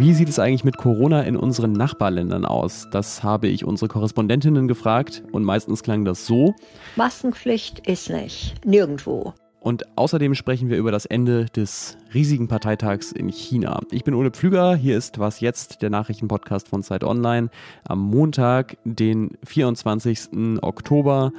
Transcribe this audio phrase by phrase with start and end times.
[0.00, 2.88] Wie sieht es eigentlich mit Corona in unseren Nachbarländern aus?
[2.90, 6.54] Das habe ich unsere Korrespondentinnen gefragt und meistens klang das so.
[6.96, 8.54] Maskenpflicht ist nicht.
[8.64, 9.34] Nirgendwo.
[9.60, 13.80] Und außerdem sprechen wir über das Ende des riesigen Parteitags in China.
[13.90, 17.50] Ich bin Ole Pflüger, hier ist Was jetzt, der Nachrichtenpodcast von Zeit Online
[17.84, 20.62] am Montag, den 24.
[20.62, 21.32] Oktober.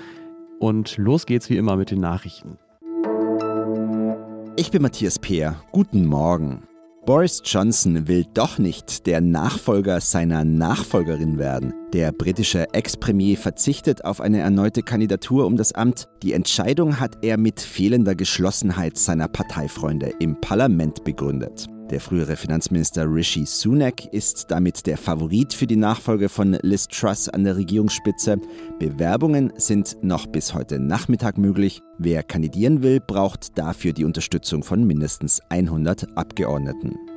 [0.59, 2.59] Und los geht's wie immer mit den Nachrichten.
[4.57, 5.61] Ich bin Matthias Peer.
[5.71, 6.63] Guten Morgen.
[7.05, 11.73] Boris Johnson will doch nicht der Nachfolger seiner Nachfolgerin werden.
[11.93, 16.09] Der britische Ex-Premier verzichtet auf eine erneute Kandidatur um das Amt.
[16.21, 21.67] Die Entscheidung hat er mit fehlender Geschlossenheit seiner Parteifreunde im Parlament begründet.
[21.91, 27.27] Der frühere Finanzminister Rishi Sunak ist damit der Favorit für die Nachfolge von Liz Truss
[27.27, 28.37] an der Regierungsspitze.
[28.79, 31.81] Bewerbungen sind noch bis heute Nachmittag möglich.
[31.97, 37.10] Wer kandidieren will, braucht dafür die Unterstützung von mindestens 100 Abgeordneten.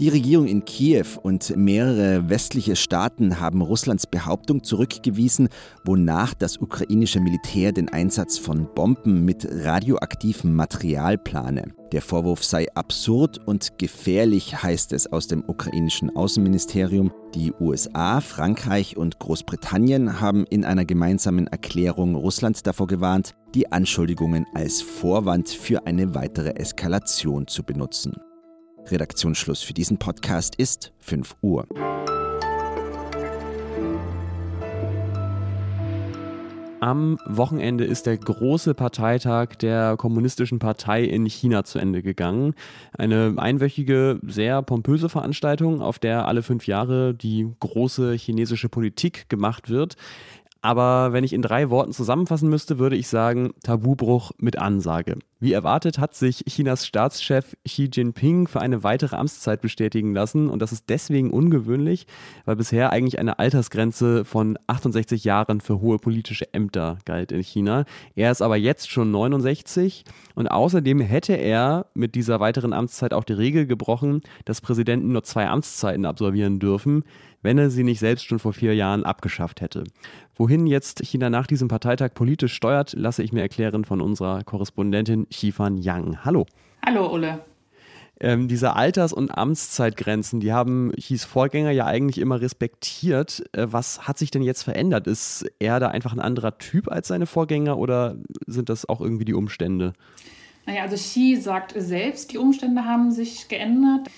[0.00, 5.48] Die Regierung in Kiew und mehrere westliche Staaten haben Russlands Behauptung zurückgewiesen,
[5.84, 11.74] wonach das ukrainische Militär den Einsatz von Bomben mit radioaktivem Material plane.
[11.92, 17.12] Der Vorwurf sei absurd und gefährlich, heißt es aus dem ukrainischen Außenministerium.
[17.34, 24.46] Die USA, Frankreich und Großbritannien haben in einer gemeinsamen Erklärung Russland davor gewarnt, die Anschuldigungen
[24.54, 28.14] als Vorwand für eine weitere Eskalation zu benutzen.
[28.86, 31.66] Redaktionsschluss für diesen Podcast ist 5 Uhr.
[36.82, 42.54] Am Wochenende ist der große Parteitag der Kommunistischen Partei in China zu Ende gegangen.
[42.98, 49.70] Eine einwöchige, sehr pompöse Veranstaltung, auf der alle fünf Jahre die große chinesische Politik gemacht
[49.70, 49.94] wird.
[50.64, 55.18] Aber wenn ich in drei Worten zusammenfassen müsste, würde ich sagen, Tabubruch mit Ansage.
[55.40, 60.62] Wie erwartet hat sich Chinas Staatschef Xi Jinping für eine weitere Amtszeit bestätigen lassen und
[60.62, 62.06] das ist deswegen ungewöhnlich,
[62.44, 67.84] weil bisher eigentlich eine Altersgrenze von 68 Jahren für hohe politische Ämter galt in China.
[68.14, 70.04] Er ist aber jetzt schon 69
[70.36, 75.24] und außerdem hätte er mit dieser weiteren Amtszeit auch die Regel gebrochen, dass Präsidenten nur
[75.24, 77.02] zwei Amtszeiten absolvieren dürfen
[77.42, 79.84] wenn er sie nicht selbst schon vor vier Jahren abgeschafft hätte.
[80.36, 85.28] Wohin jetzt China nach diesem Parteitag politisch steuert, lasse ich mir erklären von unserer Korrespondentin
[85.28, 86.24] Xifan Yang.
[86.24, 86.46] Hallo.
[86.84, 87.40] Hallo, Ole.
[88.18, 93.44] Ähm, diese Alters- und Amtszeitgrenzen, die haben Xis Vorgänger ja eigentlich immer respektiert.
[93.52, 95.06] Äh, was hat sich denn jetzt verändert?
[95.06, 98.16] Ist er da einfach ein anderer Typ als seine Vorgänger oder
[98.46, 99.92] sind das auch irgendwie die Umstände?
[100.66, 104.08] Naja, also Xi sagt selbst, die Umstände haben sich geändert.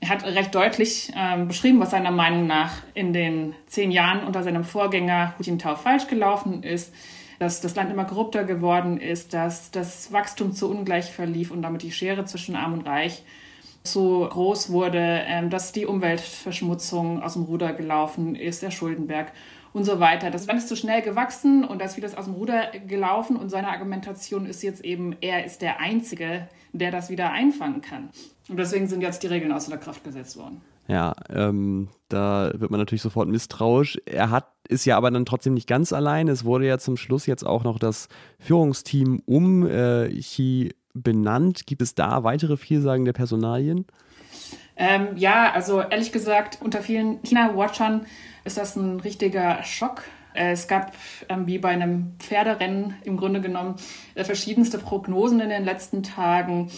[0.00, 4.42] Er hat recht deutlich ähm, beschrieben, was seiner Meinung nach in den zehn Jahren unter
[4.42, 6.94] seinem Vorgänger Hu Jintao falsch gelaufen ist,
[7.38, 11.82] dass das Land immer korrupter geworden ist, dass das Wachstum zu ungleich verlief und damit
[11.82, 13.22] die Schere zwischen Arm und Reich
[13.92, 19.32] so groß wurde, ähm, dass die Umweltverschmutzung aus dem Ruder gelaufen ist, der Schuldenberg
[19.72, 20.30] und so weiter.
[20.30, 23.50] Das Land ist zu schnell gewachsen und da ist vieles aus dem Ruder gelaufen und
[23.50, 28.10] seine Argumentation ist jetzt eben, er ist der Einzige, der das wieder einfangen kann.
[28.48, 30.60] Und deswegen sind jetzt die Regeln außer der Kraft gesetzt worden.
[30.86, 33.98] Ja, ähm, da wird man natürlich sofort misstrauisch.
[34.06, 36.28] Er hat ist ja aber dann trotzdem nicht ganz allein.
[36.28, 41.66] Es wurde ja zum Schluss jetzt auch noch das Führungsteam um äh, Xi benannt.
[41.66, 43.86] Gibt es da weitere vielsagende Personalien?
[44.76, 48.06] Ähm, ja, also ehrlich gesagt, unter vielen China-Watchern
[48.44, 50.04] ist das ein richtiger Schock.
[50.34, 50.92] Es gab,
[51.28, 53.74] ähm, wie bei einem Pferderennen im Grunde genommen,
[54.14, 56.70] äh, verschiedenste Prognosen in den letzten Tagen.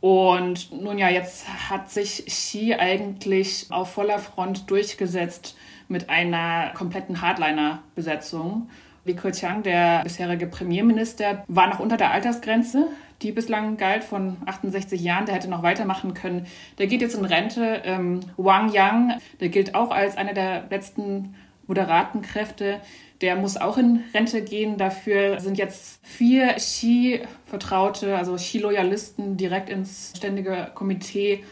[0.00, 5.56] Und nun ja, jetzt hat sich Xi eigentlich auf voller Front durchgesetzt
[5.88, 8.70] mit einer kompletten Hardliner-Besetzung.
[9.04, 12.88] Li Keqiang, der bisherige Premierminister, war noch unter der Altersgrenze,
[13.22, 15.26] die bislang galt von 68 Jahren.
[15.26, 16.46] Der hätte noch weitermachen können.
[16.78, 17.82] Der geht jetzt in Rente.
[17.84, 21.34] Ähm, Wang Yang, der gilt auch als einer der letzten
[21.66, 22.80] moderaten Kräfte.
[23.20, 24.78] Der muss auch in Rente gehen.
[24.78, 31.44] Dafür sind jetzt vier Xi-Vertraute, also Xi-Loyalisten, direkt ins ständige Komitee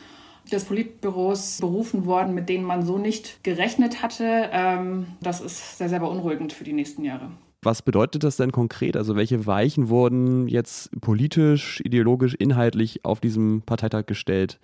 [0.50, 4.48] des Politbüros berufen worden, mit denen man so nicht gerechnet hatte.
[4.52, 7.30] Ähm, das ist sehr, sehr beunruhigend für die nächsten Jahre.
[7.66, 8.96] Was bedeutet das denn konkret?
[8.96, 14.60] Also welche Weichen wurden jetzt politisch, ideologisch, inhaltlich auf diesem Parteitag gestellt?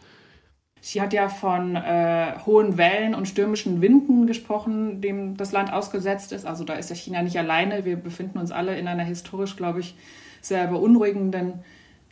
[0.81, 6.31] Sie hat ja von äh, hohen Wellen und stürmischen Winden gesprochen, dem das Land ausgesetzt
[6.31, 6.47] ist.
[6.47, 7.85] Also da ist ja China nicht alleine.
[7.85, 9.97] Wir befinden uns alle in einer historisch, glaube ich,
[10.41, 11.55] sehr beunruhigenden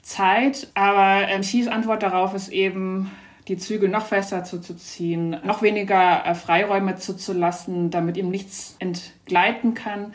[0.03, 0.73] Zeit.
[0.75, 3.13] Aber äh, Xis Antwort darauf ist eben,
[3.47, 10.15] die Zügel noch fester zuzuziehen, noch weniger äh, Freiräume zuzulassen, damit ihm nichts entgleiten kann.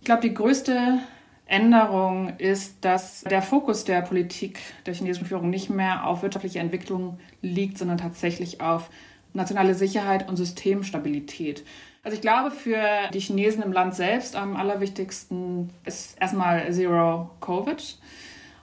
[0.00, 0.98] Ich glaube, die größte
[1.44, 7.18] Änderung ist, dass der Fokus der Politik der chinesischen Führung nicht mehr auf wirtschaftliche Entwicklung
[7.42, 8.88] liegt, sondern tatsächlich auf
[9.34, 11.64] nationale Sicherheit und Systemstabilität.
[12.02, 12.82] Also ich glaube, für
[13.12, 17.98] die Chinesen im Land selbst am allerwichtigsten ist erstmal Zero Covid.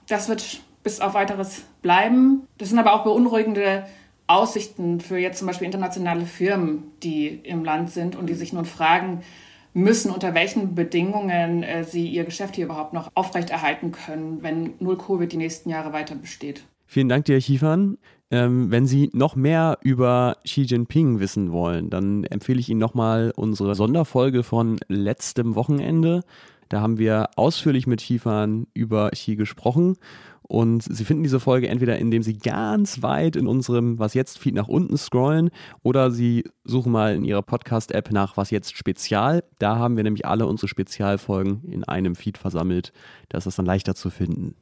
[0.08, 2.48] Das wird bis auf weiteres bleiben.
[2.58, 3.86] Das sind aber auch beunruhigende
[4.26, 8.64] Aussichten für jetzt zum Beispiel internationale Firmen, die im Land sind und die sich nun
[8.64, 9.22] fragen
[9.78, 14.98] müssen, unter welchen Bedingungen äh, sie ihr Geschäft hier überhaupt noch aufrechterhalten können, wenn Null
[14.98, 16.64] Covid die nächsten Jahre weiter besteht.
[16.86, 17.98] Vielen Dank dir, Chifan.
[18.30, 23.32] Ähm, wenn Sie noch mehr über Xi Jinping wissen wollen, dann empfehle ich Ihnen nochmal
[23.34, 26.22] unsere Sonderfolge von letztem Wochenende.
[26.68, 29.96] Da haben wir ausführlich mit Chifan über Xi gesprochen.
[30.48, 34.54] Und Sie finden diese Folge entweder, indem Sie ganz weit in unserem Was jetzt Feed
[34.54, 35.50] nach unten scrollen
[35.82, 39.44] oder Sie suchen mal in Ihrer Podcast-App nach Was jetzt Spezial.
[39.58, 42.92] Da haben wir nämlich alle unsere Spezialfolgen in einem Feed versammelt.
[43.28, 44.54] Da ist es dann leichter zu finden.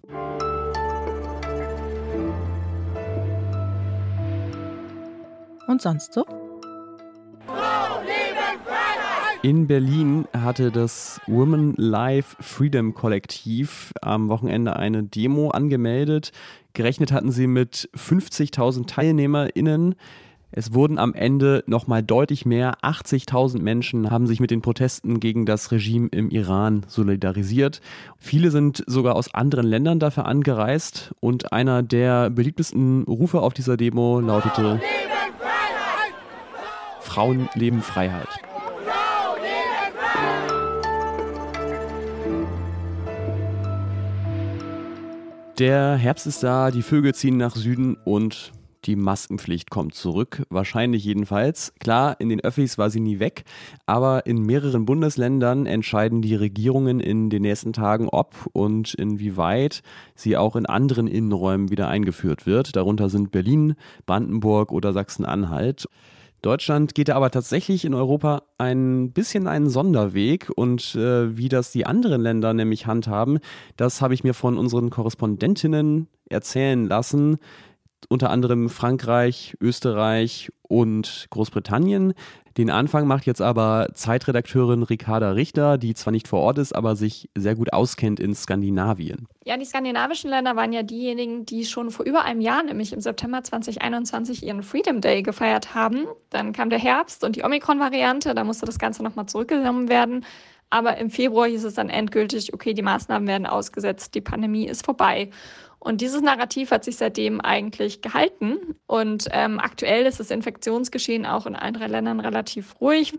[5.68, 6.45] Und sonst so?
[9.42, 16.32] In Berlin hatte das Women Life Freedom Kollektiv am Wochenende eine Demo angemeldet.
[16.72, 19.94] Gerechnet hatten sie mit 50.000 TeilnehmerInnen.
[20.50, 22.78] Es wurden am Ende nochmal deutlich mehr.
[22.82, 27.80] 80.000 Menschen haben sich mit den Protesten gegen das Regime im Iran solidarisiert.
[28.18, 31.14] Viele sind sogar aus anderen Ländern dafür angereist.
[31.20, 34.80] Und einer der beliebtesten Rufe auf dieser Demo lautete:
[37.00, 38.28] Frauen leben Freiheit.
[45.58, 48.52] Der Herbst ist da, die Vögel ziehen nach Süden und
[48.84, 51.72] die Maskenpflicht kommt zurück, wahrscheinlich jedenfalls.
[51.80, 53.44] Klar, in den Öffis war sie nie weg,
[53.86, 59.82] aber in mehreren Bundesländern entscheiden die Regierungen in den nächsten Tagen, ob und inwieweit
[60.14, 62.76] sie auch in anderen Innenräumen wieder eingeführt wird.
[62.76, 65.88] Darunter sind Berlin, Brandenburg oder Sachsen-Anhalt.
[66.46, 71.87] Deutschland geht aber tatsächlich in Europa ein bisschen einen Sonderweg und äh, wie das die
[71.87, 73.40] anderen Länder nämlich handhaben,
[73.76, 77.38] das habe ich mir von unseren Korrespondentinnen erzählen lassen
[78.08, 82.14] unter anderem Frankreich, Österreich und Großbritannien.
[82.56, 86.96] Den Anfang macht jetzt aber Zeitredakteurin Ricarda Richter, die zwar nicht vor Ort ist, aber
[86.96, 89.28] sich sehr gut auskennt in Skandinavien.
[89.44, 93.00] Ja, die skandinavischen Länder waren ja diejenigen, die schon vor über einem Jahr, nämlich im
[93.00, 96.06] September 2021, ihren Freedom Day gefeiert haben.
[96.30, 100.24] Dann kam der Herbst und die Omikron-Variante, da musste das Ganze nochmal zurückgenommen werden.
[100.70, 104.84] Aber im Februar hieß es dann endgültig, okay, die Maßnahmen werden ausgesetzt, die Pandemie ist
[104.84, 105.30] vorbei.
[105.78, 108.74] Und dieses Narrativ hat sich seitdem eigentlich gehalten.
[108.86, 113.14] Und ähm, aktuell ist das Infektionsgeschehen auch in drei Ländern relativ ruhig.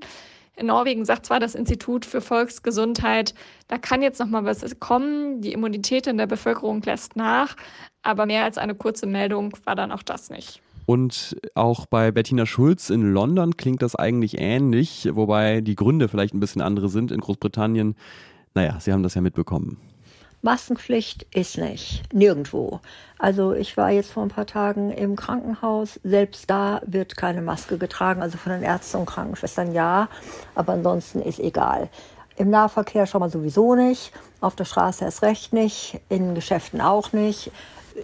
[0.58, 3.36] In Norwegen sagt zwar das Institut für Volksgesundheit,
[3.68, 5.40] da kann jetzt noch mal was kommen.
[5.40, 7.56] Die Immunität in der Bevölkerung lässt nach,
[8.02, 10.62] aber mehr als eine kurze Meldung war dann auch das nicht.
[10.88, 16.34] Und auch bei Bettina Schulz in London klingt das eigentlich ähnlich, wobei die Gründe vielleicht
[16.34, 17.12] ein bisschen andere sind.
[17.12, 17.98] In Großbritannien,
[18.56, 19.78] naja, Sie haben das ja mitbekommen.
[20.42, 22.04] Maskenpflicht ist nicht.
[22.14, 22.80] Nirgendwo.
[23.20, 26.00] Also ich war jetzt vor ein paar Tagen im Krankenhaus.
[26.06, 28.22] Selbst da wird keine Maske getragen.
[28.22, 30.08] Also von den Ärzten und Krankenschwestern ja.
[30.56, 31.90] Aber ansonsten ist egal.
[32.38, 34.14] Im Nahverkehr schon mal sowieso nicht.
[34.40, 36.00] Auf der Straße erst recht nicht.
[36.08, 37.52] In Geschäften auch nicht.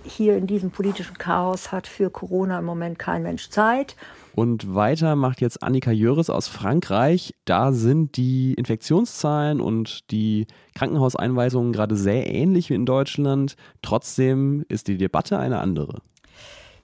[0.04, 3.96] Hier in diesem politischen Chaos hat für Corona im Moment kein Mensch Zeit.
[4.36, 7.36] Und weiter macht jetzt Annika Jöris aus Frankreich.
[7.46, 13.56] Da sind die Infektionszahlen und die Krankenhauseinweisungen gerade sehr ähnlich wie in Deutschland.
[13.82, 16.02] Trotzdem ist die Debatte eine andere.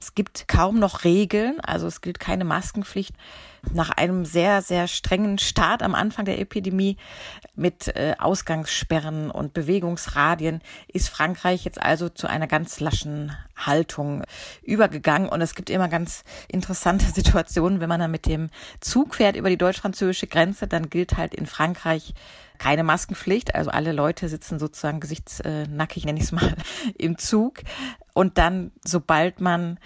[0.01, 3.13] Es gibt kaum noch Regeln, also es gilt keine Maskenpflicht.
[3.73, 6.95] Nach einem sehr, sehr strengen Start am Anfang der Epidemie
[7.53, 14.23] mit äh, Ausgangssperren und Bewegungsradien ist Frankreich jetzt also zu einer ganz laschen Haltung
[14.63, 15.27] übergegangen.
[15.27, 19.49] Und es gibt immer ganz interessante Situationen, wenn man dann mit dem Zug fährt über
[19.49, 22.13] die deutsch-französische Grenze, dann gilt halt in Frankreich
[22.59, 23.55] keine Maskenpflicht.
[23.55, 26.53] Also alle Leute sitzen sozusagen gesichtsnackig, nenne ich es mal,
[26.97, 27.61] im Zug.
[28.13, 29.79] Und dann, sobald man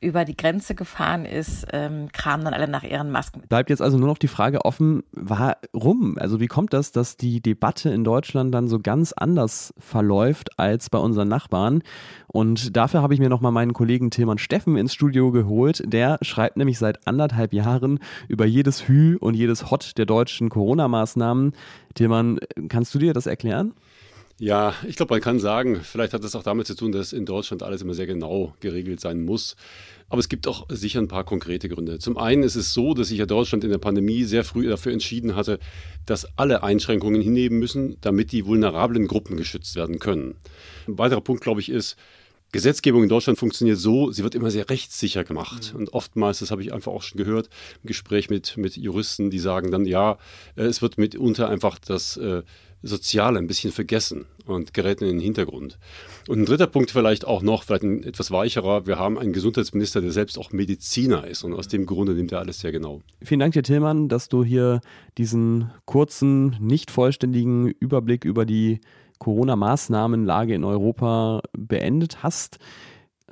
[0.00, 3.42] über die Grenze gefahren ist, ähm, kramen dann alle nach ihren Masken.
[3.48, 6.16] Bleibt jetzt also nur noch die Frage offen, warum?
[6.18, 10.90] Also wie kommt das, dass die Debatte in Deutschland dann so ganz anders verläuft als
[10.90, 11.82] bei unseren Nachbarn?
[12.28, 15.82] Und dafür habe ich mir nochmal meinen Kollegen Tilman Steffen ins Studio geholt.
[15.86, 21.52] Der schreibt nämlich seit anderthalb Jahren über jedes Hü und jedes Hot der deutschen Corona-Maßnahmen.
[21.94, 22.38] Tilman,
[22.68, 23.72] kannst du dir das erklären?
[24.40, 27.26] Ja, ich glaube, man kann sagen, vielleicht hat das auch damit zu tun, dass in
[27.26, 29.56] Deutschland alles immer sehr genau geregelt sein muss.
[30.08, 31.98] Aber es gibt auch sicher ein paar konkrete Gründe.
[31.98, 34.92] Zum einen ist es so, dass sich ja Deutschland in der Pandemie sehr früh dafür
[34.92, 35.58] entschieden hatte,
[36.06, 40.36] dass alle Einschränkungen hinnehmen müssen, damit die vulnerablen Gruppen geschützt werden können.
[40.86, 41.96] Ein weiterer Punkt, glaube ich, ist,
[42.50, 45.74] Gesetzgebung in Deutschland funktioniert so, sie wird immer sehr rechtssicher gemacht.
[45.74, 45.80] Mhm.
[45.80, 47.50] Und oftmals, das habe ich einfach auch schon gehört,
[47.82, 50.16] im Gespräch mit, mit Juristen, die sagen dann, ja,
[50.56, 52.42] äh, es wird mitunter einfach das äh,
[52.82, 55.78] Soziale ein bisschen vergessen und gerät in den Hintergrund.
[56.28, 60.00] Und ein dritter Punkt vielleicht auch noch, vielleicht ein etwas weicherer, wir haben einen Gesundheitsminister,
[60.00, 63.00] der selbst auch Mediziner ist und aus dem Grunde nimmt er alles sehr genau.
[63.22, 64.80] Vielen Dank dir, Tillmann, dass du hier
[65.18, 68.80] diesen kurzen, nicht vollständigen Überblick über die
[69.18, 72.58] Corona-Maßnahmenlage in Europa beendet hast.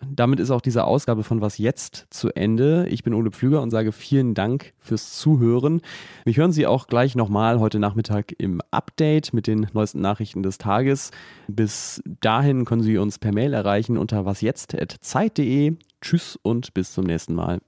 [0.08, 2.86] Damit ist auch diese Ausgabe von Was jetzt zu Ende.
[2.88, 5.80] Ich bin Ole Pflüger und sage vielen Dank fürs Zuhören.
[6.24, 10.58] Wir hören Sie auch gleich nochmal heute Nachmittag im Update mit den neuesten Nachrichten des
[10.58, 11.12] Tages.
[11.48, 15.76] Bis dahin können Sie uns per Mail erreichen unter wasjetzt.zeit.de.
[16.02, 17.60] Tschüss und bis zum nächsten Mal.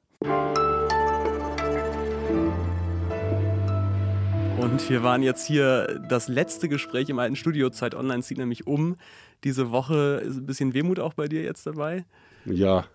[4.70, 7.70] Und wir waren jetzt hier das letzte Gespräch im alten Studio.
[7.70, 8.96] Zeit Online zieht nämlich um.
[9.42, 12.04] Diese Woche ist ein bisschen Wehmut auch bei dir jetzt dabei.
[12.44, 12.87] Ja,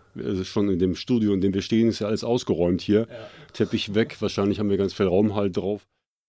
[0.44, 3.08] schon in dem Studio, in dem wir stehen, ist ja alles ausgeräumt hier.
[3.10, 3.16] Ja.
[3.54, 4.18] Teppich weg.
[4.20, 5.88] Wahrscheinlich haben wir ganz viel Raum halt drauf.